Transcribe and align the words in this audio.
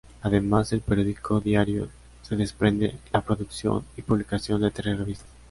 Además, 0.23 0.71
del 0.71 0.81
periódico 0.81 1.41
diario 1.41 1.87
se 2.23 2.35
desprende 2.35 2.97
la 3.13 3.21
producción 3.23 3.85
y 3.95 4.01
publicación 4.01 4.59
de 4.61 4.71
tres 4.71 4.97
revistas. 4.97 5.27